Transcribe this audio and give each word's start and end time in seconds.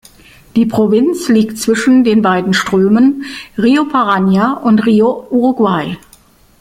Die 0.55 0.65
Provinz 0.65 1.29
liegt 1.29 1.59
zwischen 1.59 2.03
den 2.03 2.23
beiden 2.23 2.55
Strömen 2.55 3.23
Río 3.55 3.87
Paraná 3.87 4.53
und 4.59 4.81
Río 4.83 5.29
Uruguay. 5.29 5.95